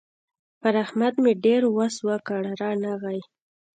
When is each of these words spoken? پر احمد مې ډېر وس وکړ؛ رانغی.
پر 0.61 0.73
احمد 0.83 1.13
مې 1.23 1.33
ډېر 1.45 1.61
وس 1.75 1.95
وکړ؛ 2.07 2.43
رانغی. 2.61 3.19